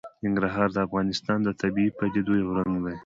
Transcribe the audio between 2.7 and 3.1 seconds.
دی.